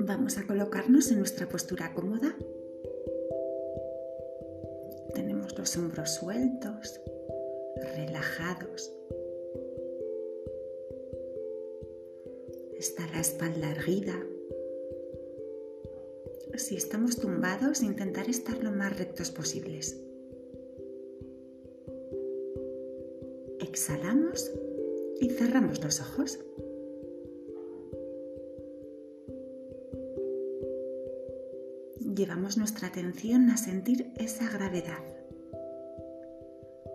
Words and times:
Vamos 0.00 0.36
a 0.38 0.46
colocarnos 0.46 1.10
en 1.12 1.18
nuestra 1.18 1.48
postura 1.48 1.94
cómoda. 1.94 2.36
Tenemos 5.14 5.56
los 5.56 5.76
hombros 5.76 6.14
sueltos, 6.14 7.00
relajados. 7.94 8.92
Está 12.76 13.06
la 13.12 13.20
espalda 13.20 13.70
erguida. 13.70 14.20
Si 16.56 16.74
estamos 16.74 17.20
tumbados, 17.20 17.82
intentar 17.82 18.28
estar 18.28 18.62
lo 18.64 18.72
más 18.72 18.98
rectos 18.98 19.30
posibles. 19.30 20.00
Exhalamos 23.76 24.50
y 25.20 25.28
cerramos 25.28 25.84
los 25.84 26.00
ojos. 26.00 26.38
llevamos 32.14 32.56
nuestra 32.56 32.88
atención 32.88 33.50
a 33.50 33.58
sentir 33.58 34.14
esa 34.16 34.50
gravedad, 34.50 35.04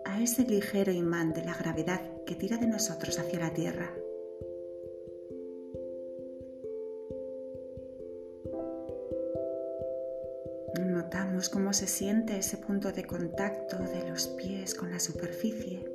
a 0.04 0.20
ese 0.20 0.42
ligero 0.42 0.90
imán 0.90 1.32
de 1.32 1.44
la 1.44 1.54
gravedad 1.54 2.00
que 2.26 2.34
tira 2.34 2.56
de 2.56 2.66
nosotros 2.66 3.16
hacia 3.20 3.38
la 3.38 3.54
Tierra. 3.54 3.88
Notamos 10.80 11.48
cómo 11.48 11.72
se 11.72 11.86
siente 11.86 12.36
ese 12.36 12.56
punto 12.56 12.90
de 12.90 13.04
contacto 13.04 13.78
de 13.78 14.10
los 14.10 14.26
pies 14.26 14.74
con 14.74 14.90
la 14.90 14.98
superficie. 14.98 15.91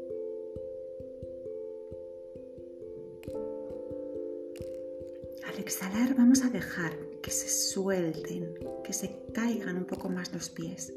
Exhalar 5.67 6.15
vamos 6.15 6.45
a 6.45 6.49
dejar 6.49 6.93
que 7.21 7.29
se 7.29 7.49
suelten, 7.49 8.53
que 8.85 8.93
se 8.93 9.19
caigan 9.33 9.75
un 9.75 9.83
poco 9.83 10.07
más 10.07 10.33
los 10.33 10.49
pies. 10.49 10.93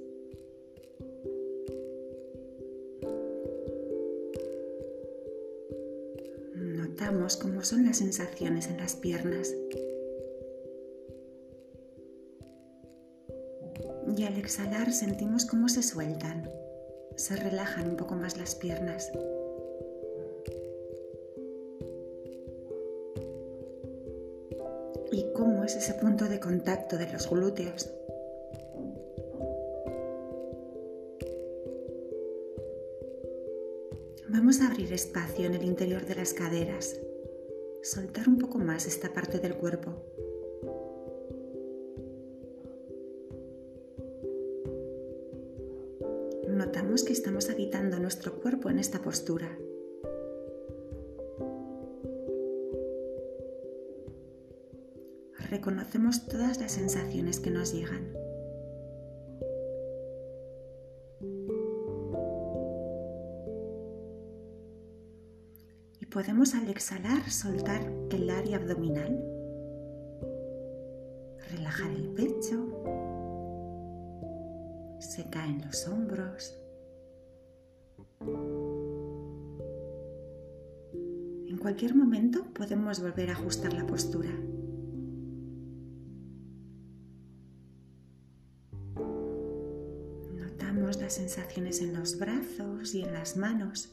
Notamos 6.54 7.36
cómo 7.36 7.64
son 7.64 7.84
las 7.84 7.96
sensaciones 7.96 8.68
en 8.68 8.76
las 8.76 8.94
piernas. 8.94 9.52
Y 14.16 14.22
al 14.22 14.38
exhalar 14.38 14.92
sentimos 14.92 15.46
cómo 15.46 15.68
se 15.68 15.82
sueltan, 15.82 16.48
se 17.16 17.34
relajan 17.34 17.88
un 17.88 17.96
poco 17.96 18.14
más 18.14 18.38
las 18.38 18.54
piernas. 18.54 19.10
Y 25.12 25.32
cómo 25.34 25.64
es 25.64 25.76
ese 25.76 25.94
punto 25.94 26.28
de 26.28 26.40
contacto 26.40 26.96
de 26.96 27.12
los 27.12 27.28
glúteos. 27.28 27.90
Vamos 34.28 34.60
a 34.60 34.68
abrir 34.68 34.92
espacio 34.92 35.46
en 35.46 35.54
el 35.54 35.64
interior 35.64 36.06
de 36.06 36.14
las 36.14 36.32
caderas, 36.32 36.96
soltar 37.82 38.28
un 38.28 38.38
poco 38.38 38.58
más 38.58 38.86
esta 38.86 39.12
parte 39.12 39.38
del 39.38 39.54
cuerpo. 39.54 40.04
Notamos 46.48 47.04
que 47.04 47.12
estamos 47.12 47.50
habitando 47.50 47.98
nuestro 47.98 48.40
cuerpo 48.40 48.70
en 48.70 48.78
esta 48.78 49.00
postura. 49.00 49.56
Reconocemos 55.50 56.26
todas 56.26 56.60
las 56.60 56.72
sensaciones 56.72 57.40
que 57.40 57.50
nos 57.50 57.72
llegan. 57.74 58.12
Y 66.00 66.06
podemos 66.06 66.54
al 66.54 66.68
exhalar 66.68 67.28
soltar 67.30 67.82
el 68.10 68.30
área 68.30 68.58
abdominal, 68.58 69.20
relajar 71.50 71.90
el 71.90 72.08
pecho, 72.10 72.68
se 75.00 75.28
caen 75.30 75.62
los 75.66 75.88
hombros. 75.88 76.56
En 81.48 81.58
cualquier 81.58 81.96
momento 81.96 82.44
podemos 82.54 83.00
volver 83.02 83.30
a 83.30 83.32
ajustar 83.32 83.72
la 83.72 83.86
postura. 83.86 84.30
Sensaciones 91.20 91.82
en 91.82 91.92
los 91.92 92.18
brazos 92.18 92.94
y 92.94 93.02
en 93.02 93.12
las 93.12 93.36
manos. 93.36 93.90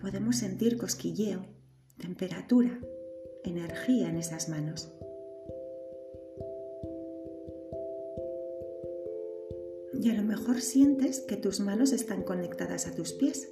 Podemos 0.00 0.36
sentir 0.36 0.78
cosquilleo, 0.78 1.46
temperatura, 1.96 2.80
energía 3.44 4.08
en 4.08 4.16
esas 4.16 4.48
manos. 4.48 4.92
Y 10.02 10.10
a 10.10 10.14
lo 10.14 10.24
mejor 10.24 10.60
sientes 10.60 11.20
que 11.20 11.36
tus 11.36 11.60
manos 11.60 11.92
están 11.92 12.24
conectadas 12.24 12.88
a 12.88 12.94
tus 12.96 13.12
pies. 13.12 13.48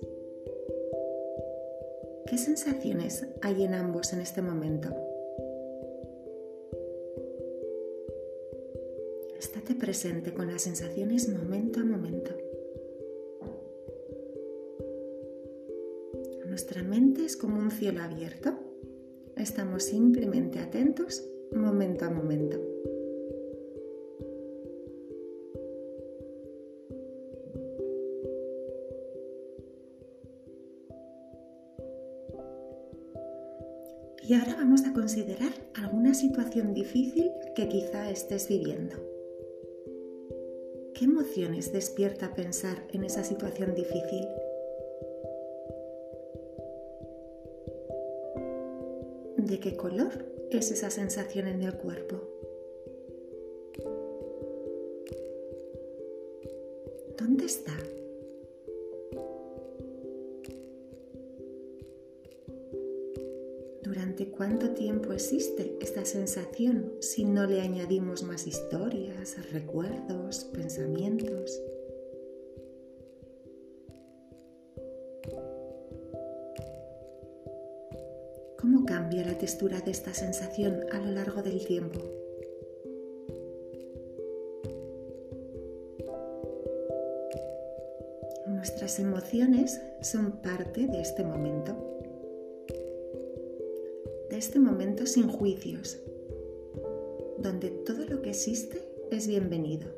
¿Qué 2.26 2.36
sensaciones 2.36 3.28
hay 3.42 3.62
en 3.62 3.74
ambos 3.74 4.12
en 4.12 4.20
este 4.20 4.42
momento? 4.42 5.03
Presente 9.72 10.32
con 10.34 10.46
las 10.46 10.62
sensaciones 10.62 11.28
momento 11.28 11.80
a 11.80 11.84
momento. 11.84 12.30
Nuestra 16.46 16.82
mente 16.82 17.24
es 17.24 17.36
como 17.36 17.58
un 17.60 17.70
cielo 17.70 18.02
abierto. 18.02 18.54
Estamos 19.36 19.84
simplemente 19.84 20.58
atentos 20.58 21.24
momento 21.52 22.04
a 22.04 22.10
momento. 22.10 22.60
Y 34.26 34.34
ahora 34.34 34.56
vamos 34.56 34.84
a 34.84 34.92
considerar 34.92 35.52
alguna 35.74 36.14
situación 36.14 36.74
difícil 36.74 37.30
que 37.54 37.68
quizá 37.68 38.10
estés 38.10 38.48
viviendo. 38.48 39.13
¿Qué 41.04 41.10
emociones 41.10 41.70
despierta 41.70 42.32
pensar 42.32 42.82
en 42.90 43.04
esa 43.04 43.24
situación 43.24 43.74
difícil? 43.74 44.26
¿De 49.36 49.60
qué 49.60 49.76
color 49.76 50.24
es 50.50 50.70
esa 50.70 50.88
sensación 50.88 51.46
en 51.46 51.62
el 51.62 51.74
cuerpo? 51.74 52.22
¿Dónde 57.18 57.44
está? 57.44 57.76
¿Durante 64.16 64.36
cuánto 64.36 64.70
tiempo 64.70 65.12
existe 65.12 65.76
esta 65.80 66.04
sensación 66.04 66.92
si 67.00 67.24
no 67.24 67.46
le 67.46 67.60
añadimos 67.60 68.22
más 68.22 68.46
historias, 68.46 69.36
recuerdos, 69.50 70.44
pensamientos? 70.54 71.60
¿Cómo 78.60 78.84
cambia 78.86 79.24
la 79.24 79.36
textura 79.36 79.80
de 79.80 79.90
esta 79.90 80.14
sensación 80.14 80.86
a 80.92 80.98
lo 81.00 81.10
largo 81.10 81.42
del 81.42 81.66
tiempo? 81.66 81.98
Nuestras 88.46 89.00
emociones 89.00 89.80
son 90.02 90.40
parte 90.40 90.86
de 90.86 91.00
este 91.00 91.24
momento 91.24 91.93
este 94.44 94.58
momento 94.58 95.06
sin 95.06 95.26
juicios, 95.26 95.98
donde 97.38 97.70
todo 97.70 98.04
lo 98.04 98.20
que 98.20 98.28
existe 98.28 98.78
es 99.10 99.26
bienvenido. 99.26 99.88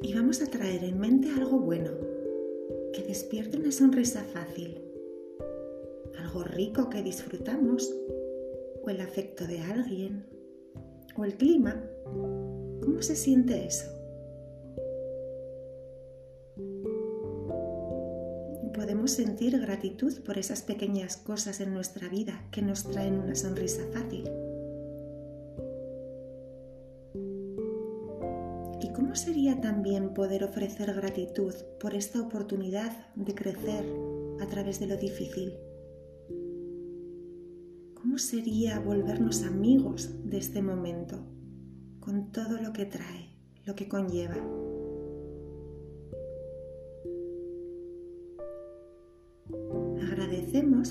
Y 0.00 0.14
vamos 0.14 0.40
a 0.40 0.46
traer 0.46 0.82
en 0.82 0.98
mente 0.98 1.28
algo 1.36 1.58
bueno, 1.58 1.90
que 2.94 3.02
despierte 3.02 3.58
una 3.58 3.70
sonrisa 3.70 4.24
fácil, 4.24 4.80
algo 6.18 6.42
rico 6.44 6.88
que 6.88 7.02
disfrutamos, 7.02 7.94
o 8.82 8.88
el 8.88 9.02
afecto 9.02 9.46
de 9.46 9.60
alguien, 9.60 10.24
o 11.18 11.26
el 11.26 11.34
clima. 11.34 11.84
¿Cómo 12.80 13.02
se 13.02 13.14
siente 13.14 13.66
eso? 13.66 14.01
Podemos 18.74 19.10
sentir 19.10 19.60
gratitud 19.60 20.20
por 20.20 20.38
esas 20.38 20.62
pequeñas 20.62 21.18
cosas 21.18 21.60
en 21.60 21.74
nuestra 21.74 22.08
vida 22.08 22.42
que 22.50 22.62
nos 22.62 22.84
traen 22.84 23.18
una 23.18 23.34
sonrisa 23.34 23.82
fácil. 23.92 24.24
¿Y 28.80 28.92
cómo 28.94 29.14
sería 29.14 29.60
también 29.60 30.14
poder 30.14 30.42
ofrecer 30.42 30.94
gratitud 30.94 31.52
por 31.80 31.94
esta 31.94 32.22
oportunidad 32.22 33.12
de 33.14 33.34
crecer 33.34 33.84
a 34.40 34.46
través 34.46 34.80
de 34.80 34.86
lo 34.86 34.96
difícil? 34.96 35.52
¿Cómo 37.94 38.16
sería 38.16 38.80
volvernos 38.80 39.42
amigos 39.42 40.10
de 40.24 40.38
este 40.38 40.62
momento 40.62 41.26
con 42.00 42.32
todo 42.32 42.58
lo 42.58 42.72
que 42.72 42.86
trae, 42.86 43.36
lo 43.66 43.74
que 43.74 43.86
conlleva? 43.86 44.71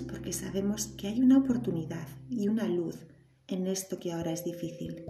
Porque 0.09 0.33
sabemos 0.33 0.87
que 0.97 1.07
hay 1.07 1.21
una 1.21 1.37
oportunidad 1.37 2.07
y 2.29 2.47
una 2.47 2.67
luz 2.67 2.95
en 3.47 3.67
esto 3.67 3.99
que 3.99 4.11
ahora 4.11 4.31
es 4.31 4.43
difícil. 4.43 5.05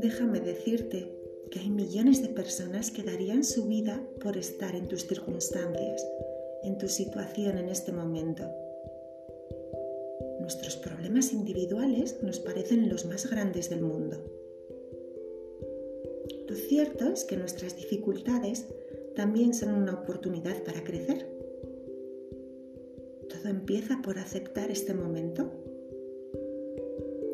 Déjame 0.00 0.40
decirte 0.40 1.12
que 1.50 1.60
hay 1.60 1.70
millones 1.70 2.22
de 2.22 2.28
personas 2.28 2.90
que 2.90 3.02
darían 3.02 3.44
su 3.44 3.66
vida 3.66 4.02
por 4.22 4.36
estar 4.36 4.74
en 4.74 4.88
tus 4.88 5.06
circunstancias 5.06 6.06
en 6.62 6.78
tu 6.78 6.88
situación 6.88 7.58
en 7.58 7.68
este 7.68 7.92
momento. 7.92 8.44
Nuestros 10.40 10.76
problemas 10.76 11.32
individuales 11.32 12.22
nos 12.22 12.38
parecen 12.38 12.88
los 12.88 13.04
más 13.04 13.28
grandes 13.28 13.68
del 13.68 13.82
mundo. 13.82 14.16
Lo 16.48 16.56
cierto 16.56 17.06
es 17.06 17.24
que 17.24 17.36
nuestras 17.36 17.76
dificultades 17.76 18.66
también 19.14 19.54
son 19.54 19.74
una 19.74 19.94
oportunidad 19.94 20.62
para 20.64 20.82
crecer. 20.82 21.26
Todo 23.28 23.48
empieza 23.48 24.00
por 24.02 24.18
aceptar 24.18 24.70
este 24.70 24.94
momento. 24.94 25.50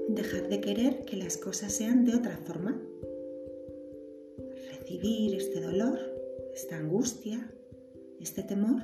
Dejar 0.09 0.49
de 0.49 0.61
querer 0.61 1.05
que 1.05 1.17
las 1.17 1.37
cosas 1.37 1.73
sean 1.73 2.05
de 2.05 2.17
otra 2.17 2.37
forma. 2.39 2.81
Recibir 4.71 5.35
este 5.35 5.61
dolor, 5.61 5.99
esta 6.55 6.77
angustia, 6.77 7.51
este 8.21 8.43
temor 8.43 8.83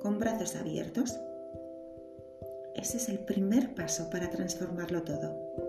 con 0.00 0.18
brazos 0.18 0.56
abiertos. 0.56 1.18
Ese 2.74 2.96
es 2.98 3.08
el 3.08 3.18
primer 3.20 3.74
paso 3.74 4.10
para 4.10 4.30
transformarlo 4.30 5.02
todo. 5.02 5.63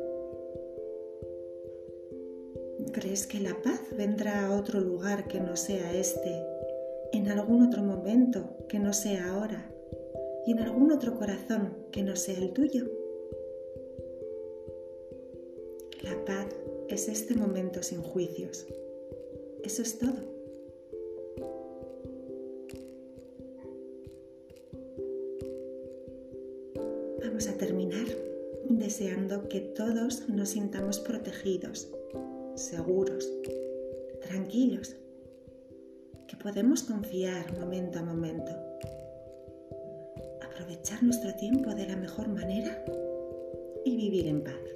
¿Crees 2.96 3.28
que 3.28 3.42
la 3.42 3.62
paz 3.62 3.82
vendrá 3.98 4.46
a 4.46 4.58
otro 4.58 4.80
lugar 4.80 5.28
que 5.28 5.42
no 5.42 5.58
sea 5.58 5.94
este, 5.94 6.42
en 7.12 7.28
algún 7.28 7.62
otro 7.68 7.84
momento 7.84 8.56
que 8.70 8.80
no 8.80 8.94
sea 8.94 9.34
ahora, 9.34 9.70
y 10.46 10.54
en 10.54 10.60
algún 10.60 10.94
otro 10.94 11.18
corazón 11.18 11.76
que 11.92 12.04
no 12.04 12.16
sea 12.16 12.38
el 12.38 12.54
tuyo? 12.54 12.86
La 16.04 16.24
paz 16.24 16.48
es 16.88 17.10
este 17.10 17.36
momento 17.36 17.84
sin 17.84 18.02
juicios. 18.02 18.66
Eso 19.62 19.82
es 19.82 20.00
todo. 20.00 20.34
vamos 27.20 27.50
a 27.50 27.58
terminar 27.58 28.08
deseando 28.70 29.50
que 29.50 29.60
todos 29.60 30.30
nos 30.30 30.52
sintamos 30.52 31.02
protegidos, 31.02 31.90
seguros, 32.56 33.30
tranquilos, 34.22 34.96
que 36.28 36.38
podemos 36.38 36.84
confiar 36.84 37.58
momento 37.60 38.00
a 38.00 38.04
momento, 38.04 38.52
aprovechar 40.42 41.04
nuestro 41.04 41.34
tiempo 41.36 41.76
de 41.76 41.88
la 41.88 41.96
mejor 41.96 42.28
manera 42.28 42.84
y 43.84 43.96
vivir 43.96 44.28
en 44.28 44.44
paz. 44.44 44.75